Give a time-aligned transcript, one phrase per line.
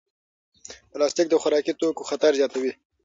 [0.91, 2.71] پلاستیک د خوراکي توکو خطر زیاتوي.